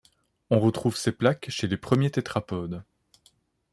On 0.49 0.59
retrouve 0.59 0.97
ces 0.97 1.11
plaques 1.11 1.45
chez 1.51 1.67
les 1.67 1.77
premiers 1.77 2.09
tétrapodes. 2.09 2.83